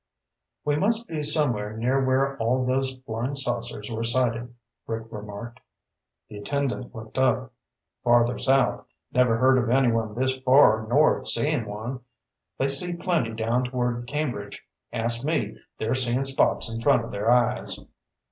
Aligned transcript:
"We 0.65 0.77
must 0.77 1.07
be 1.07 1.21
somewhere 1.21 1.77
near 1.77 2.03
where 2.03 2.35
all 2.39 2.65
those 2.65 2.91
flying 3.05 3.35
saucers 3.35 3.91
were 3.91 4.03
sighted," 4.03 4.55
Rick 4.87 5.11
remarked. 5.11 5.59
The 6.27 6.39
attendant 6.39 6.95
looked 6.95 7.19
up. 7.19 7.53
"Farther 8.03 8.39
south. 8.39 8.87
Never 9.11 9.37
heard 9.37 9.59
of 9.59 9.69
anyone 9.69 10.15
this 10.15 10.39
far 10.39 10.87
north 10.87 11.27
seein' 11.27 11.67
one. 11.67 11.99
They 12.57 12.69
see 12.69 12.95
plenty 12.95 13.33
down 13.35 13.65
toward 13.65 14.07
Cambridge. 14.07 14.63
Ask 14.91 15.23
me, 15.23 15.59
they're 15.77 15.93
seein' 15.93 16.25
spots 16.25 16.67
in 16.67 16.81
front 16.81 17.05
of 17.05 17.11
their 17.11 17.29
eyes." 17.29 17.77